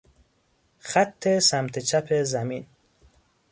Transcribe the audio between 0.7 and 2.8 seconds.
خط سمت چپ زمین